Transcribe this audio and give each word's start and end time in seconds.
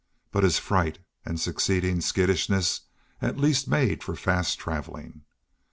But 0.31 0.41
his 0.43 0.57
fright 0.57 0.97
and 1.25 1.39
succeeding 1.39 2.01
skittishness 2.01 2.81
at 3.21 3.37
least 3.37 3.67
made 3.67 4.03
for 4.03 4.15
fast 4.15 4.57
traveling. 4.57 5.25